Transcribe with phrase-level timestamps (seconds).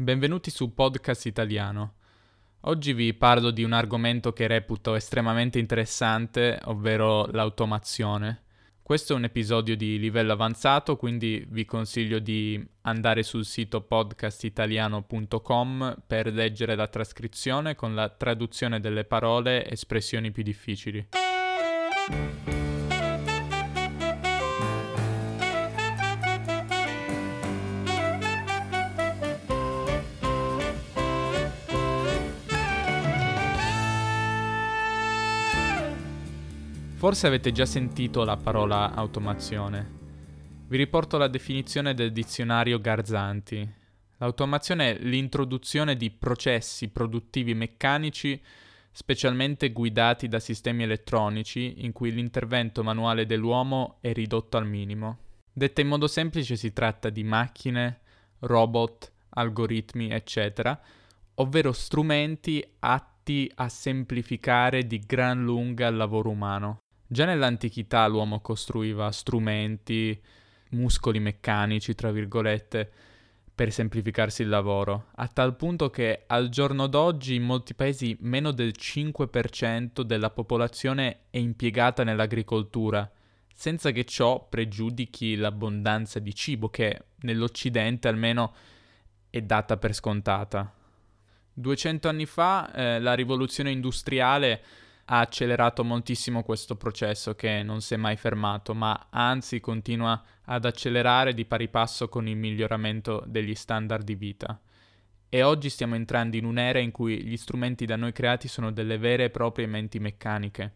[0.00, 1.94] Benvenuti su Podcast Italiano.
[2.60, 8.42] Oggi vi parlo di un argomento che reputo estremamente interessante, ovvero l'automazione.
[8.80, 15.96] Questo è un episodio di livello avanzato, quindi vi consiglio di andare sul sito podcastitaliano.com
[16.06, 21.08] per leggere la trascrizione con la traduzione delle parole e espressioni più difficili.
[36.98, 39.88] Forse avete già sentito la parola automazione.
[40.66, 43.66] Vi riporto la definizione del dizionario Garzanti.
[44.16, 48.42] L'automazione è l'introduzione di processi produttivi meccanici
[48.90, 55.18] specialmente guidati da sistemi elettronici in cui l'intervento manuale dell'uomo è ridotto al minimo.
[55.52, 58.00] Detta in modo semplice si tratta di macchine,
[58.40, 60.76] robot, algoritmi, eccetera,
[61.34, 66.78] ovvero strumenti atti a semplificare di gran lunga il lavoro umano.
[67.10, 70.20] Già nell'antichità l'uomo costruiva strumenti,
[70.72, 72.92] muscoli meccanici, tra virgolette,
[73.54, 78.52] per semplificarsi il lavoro, a tal punto che al giorno d'oggi in molti paesi meno
[78.52, 83.10] del 5% della popolazione è impiegata nell'agricoltura,
[83.54, 88.54] senza che ciò pregiudichi l'abbondanza di cibo che nell'Occidente almeno
[89.30, 90.72] è data per scontata.
[91.54, 94.62] 200 anni fa eh, la rivoluzione industriale
[95.10, 100.66] ha accelerato moltissimo questo processo che non si è mai fermato, ma anzi continua ad
[100.66, 104.60] accelerare di pari passo con il miglioramento degli standard di vita.
[105.30, 108.98] E oggi stiamo entrando in un'era in cui gli strumenti da noi creati sono delle
[108.98, 110.74] vere e proprie menti meccaniche.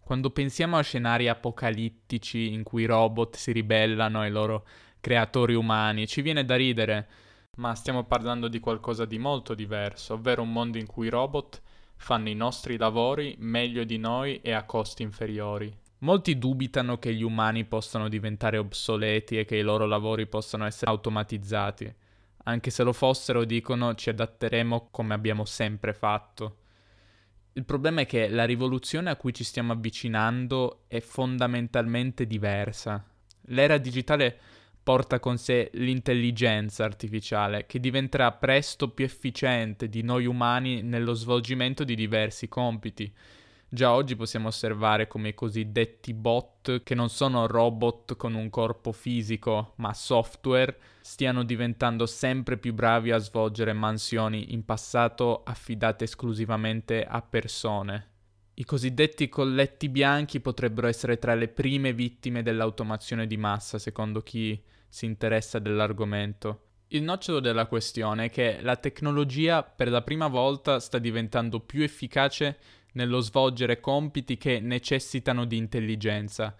[0.00, 4.66] Quando pensiamo a scenari apocalittici in cui i robot si ribellano ai loro
[5.00, 7.08] creatori umani, ci viene da ridere,
[7.58, 11.62] ma stiamo parlando di qualcosa di molto diverso, ovvero un mondo in cui i robot
[12.02, 15.74] fanno i nostri lavori meglio di noi e a costi inferiori.
[15.98, 20.90] Molti dubitano che gli umani possano diventare obsoleti e che i loro lavori possano essere
[20.90, 21.94] automatizzati.
[22.44, 26.56] Anche se lo fossero, dicono, ci adatteremo come abbiamo sempre fatto.
[27.52, 33.04] Il problema è che la rivoluzione a cui ci stiamo avvicinando è fondamentalmente diversa.
[33.46, 34.38] L'era digitale
[34.82, 41.84] porta con sé l'intelligenza artificiale, che diventerà presto più efficiente di noi umani nello svolgimento
[41.84, 43.12] di diversi compiti.
[43.68, 48.92] Già oggi possiamo osservare come i cosiddetti bot, che non sono robot con un corpo
[48.92, 57.04] fisico, ma software, stiano diventando sempre più bravi a svolgere mansioni in passato affidate esclusivamente
[57.04, 58.08] a persone.
[58.54, 64.62] I cosiddetti colletti bianchi potrebbero essere tra le prime vittime dell'automazione di massa, secondo chi
[64.92, 66.64] si interessa dell'argomento.
[66.88, 71.82] Il nocciolo della questione è che la tecnologia per la prima volta sta diventando più
[71.82, 72.58] efficace
[72.92, 76.54] nello svolgere compiti che necessitano di intelligenza,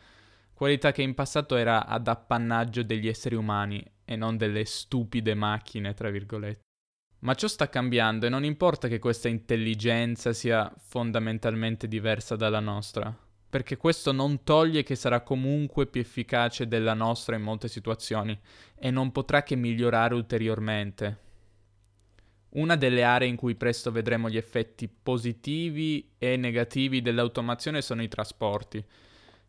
[0.54, 5.92] qualità che in passato era ad appannaggio degli esseri umani e non delle stupide macchine,
[5.92, 6.62] tra virgolette.
[7.18, 13.14] Ma ciò sta cambiando e non importa che questa intelligenza sia fondamentalmente diversa dalla nostra
[13.52, 18.40] perché questo non toglie che sarà comunque più efficace della nostra in molte situazioni
[18.78, 21.18] e non potrà che migliorare ulteriormente.
[22.52, 28.08] Una delle aree in cui presto vedremo gli effetti positivi e negativi dell'automazione sono i
[28.08, 28.82] trasporti.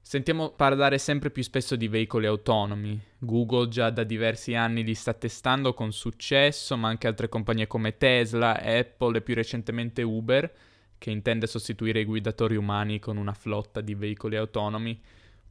[0.01, 3.01] Sentiamo parlare sempre più spesso di veicoli autonomi.
[3.19, 7.95] Google già da diversi anni li sta testando con successo, ma anche altre compagnie come
[7.95, 10.53] Tesla, Apple e più recentemente Uber
[11.03, 14.97] che intende sostituire i guidatori umani con una flotta di veicoli autonomi,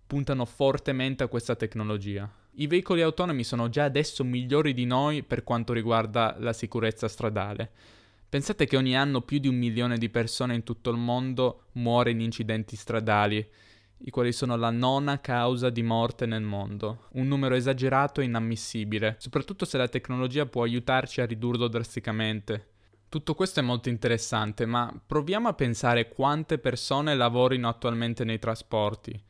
[0.07, 2.27] puntano fortemente a questa tecnologia.
[2.53, 7.71] I veicoli autonomi sono già adesso migliori di noi per quanto riguarda la sicurezza stradale.
[8.31, 12.13] Pensate che ogni anno più di un milione di persone in tutto il mondo muore
[12.13, 13.47] in incidenti stradali,
[14.05, 17.09] i quali sono la nona causa di morte nel mondo.
[17.13, 22.72] Un numero esagerato e inammissibile, soprattutto se la tecnologia può aiutarci a ridurlo drasticamente.
[23.13, 29.23] Tutto questo è molto interessante, ma proviamo a pensare quante persone lavorino attualmente nei trasporti.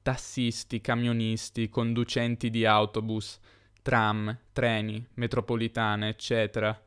[0.00, 3.38] Tassisti, camionisti, conducenti di autobus,
[3.82, 6.82] tram, treni, metropolitane, eccetera.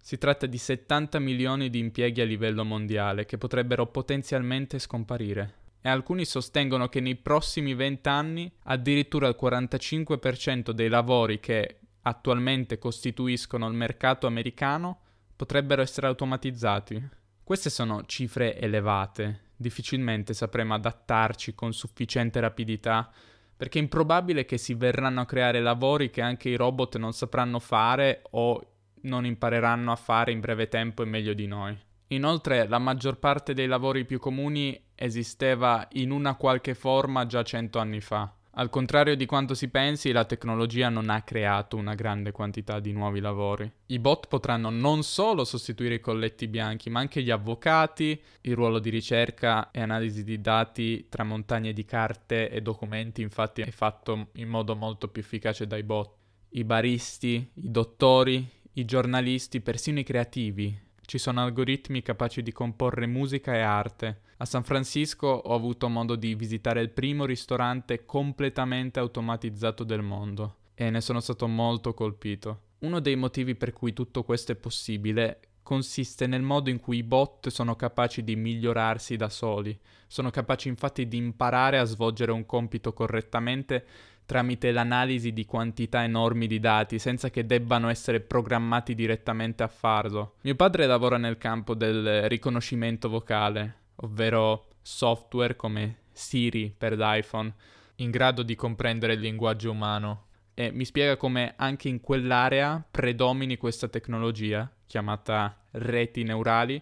[0.00, 5.54] Si tratta di 70 milioni di impieghi a livello mondiale che potrebbero potenzialmente scomparire.
[5.82, 12.78] E alcuni sostengono che nei prossimi 20 anni addirittura il 45% dei lavori che attualmente
[12.78, 15.00] costituiscono il mercato americano
[15.36, 17.08] potrebbero essere automatizzati.
[17.42, 23.10] Queste sono cifre elevate, difficilmente sapremo adattarci con sufficiente rapidità
[23.56, 27.60] perché è improbabile che si verranno a creare lavori che anche i robot non sapranno
[27.60, 28.60] fare o
[29.02, 31.78] non impareranno a fare in breve tempo e meglio di noi.
[32.08, 37.78] Inoltre, la maggior parte dei lavori più comuni esisteva in una qualche forma già cento
[37.78, 38.32] anni fa.
[38.56, 42.92] Al contrario di quanto si pensi, la tecnologia non ha creato una grande quantità di
[42.92, 43.68] nuovi lavori.
[43.86, 48.78] I bot potranno non solo sostituire i colletti bianchi, ma anche gli avvocati, il ruolo
[48.78, 54.28] di ricerca e analisi di dati tra montagne di carte e documenti, infatti è fatto
[54.34, 56.14] in modo molto più efficace dai bot.
[56.50, 60.80] I baristi, i dottori, i giornalisti, persino i creativi.
[61.04, 66.16] Ci sono algoritmi capaci di comporre musica e arte a San Francisco ho avuto modo
[66.16, 72.60] di visitare il primo ristorante completamente automatizzato del mondo e ne sono stato molto colpito.
[72.80, 77.02] Uno dei motivi per cui tutto questo è possibile consiste nel modo in cui i
[77.02, 82.44] bot sono capaci di migliorarsi da soli, sono capaci infatti di imparare a svolgere un
[82.44, 83.86] compito correttamente
[84.26, 90.34] tramite l'analisi di quantità enormi di dati senza che debbano essere programmati direttamente a farlo.
[90.42, 97.52] Mio padre lavora nel campo del riconoscimento vocale ovvero software come Siri per l'iPhone,
[97.96, 100.26] in grado di comprendere il linguaggio umano.
[100.54, 106.80] E mi spiega come anche in quell'area predomini questa tecnologia, chiamata reti neurali,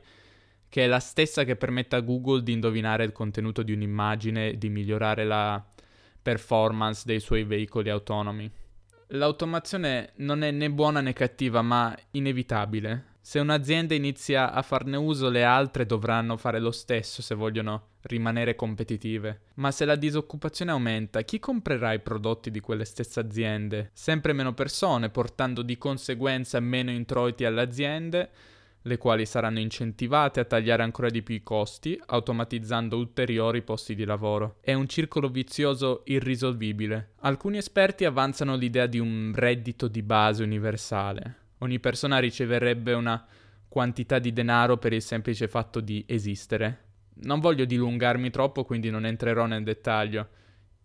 [0.68, 4.58] che è la stessa che permette a Google di indovinare il contenuto di un'immagine e
[4.58, 5.62] di migliorare la
[6.20, 8.50] performance dei suoi veicoli autonomi.
[9.08, 13.04] L'automazione non è né buona né cattiva, ma inevitabile.
[13.24, 18.56] Se un'azienda inizia a farne uso, le altre dovranno fare lo stesso se vogliono rimanere
[18.56, 19.42] competitive.
[19.54, 23.90] Ma se la disoccupazione aumenta, chi comprerà i prodotti di quelle stesse aziende?
[23.92, 28.30] Sempre meno persone, portando di conseguenza meno introiti alle aziende,
[28.82, 34.04] le quali saranno incentivate a tagliare ancora di più i costi, automatizzando ulteriori posti di
[34.04, 34.56] lavoro.
[34.60, 37.12] È un circolo vizioso irrisolvibile.
[37.20, 43.24] Alcuni esperti avanzano l'idea di un reddito di base universale ogni persona riceverebbe una
[43.68, 46.90] quantità di denaro per il semplice fatto di esistere.
[47.22, 50.28] Non voglio dilungarmi troppo, quindi non entrerò nel dettaglio.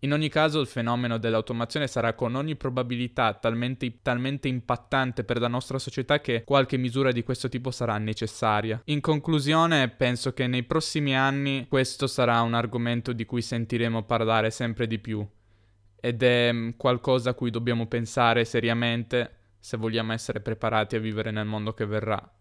[0.02, 5.48] In ogni caso il fenomeno dell'automazione sarà con ogni probabilità talmente, talmente, impattante per la
[5.48, 8.80] nostra società che qualche misura di questo tipo sarà necessaria.
[8.86, 14.52] In conclusione, penso che nei prossimi anni questo sarà un argomento di cui sentiremo parlare
[14.52, 15.28] sempre di più
[16.00, 21.32] ed è mm, qualcosa a cui dobbiamo pensare seriamente se vogliamo essere preparati a vivere
[21.32, 22.32] nel mondo che verrà.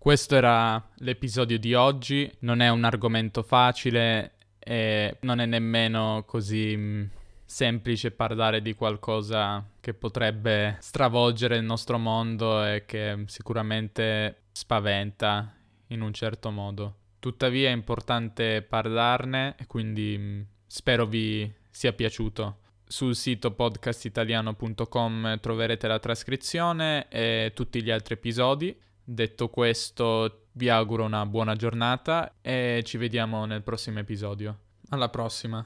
[0.00, 6.74] Questo era l'episodio di oggi, non è un argomento facile e non è nemmeno così
[6.74, 7.04] mm,
[7.44, 15.54] semplice parlare di qualcosa che potrebbe stravolgere il nostro mondo e che sicuramente spaventa
[15.88, 16.94] in un certo modo.
[17.18, 22.58] Tuttavia è importante parlarne e quindi mm, spero vi sia piaciuto.
[22.90, 28.76] Sul sito podcastitaliano.com troverete la trascrizione e tutti gli altri episodi.
[29.04, 34.58] Detto questo, vi auguro una buona giornata e ci vediamo nel prossimo episodio.
[34.88, 35.64] Alla prossima!